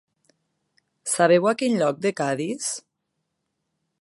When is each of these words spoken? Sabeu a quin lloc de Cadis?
Sabeu 1.11 1.45
a 1.51 1.55
quin 1.61 1.77
lloc 1.83 2.01
de 2.07 2.13
Cadis? 2.23 2.75